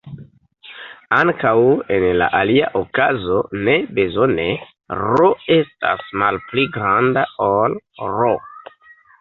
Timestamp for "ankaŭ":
1.17-1.51